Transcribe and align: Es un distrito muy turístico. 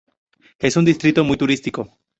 Es 0.57 0.77
un 0.77 0.85
distrito 0.85 1.23
muy 1.23 1.37
turístico. 1.37 1.87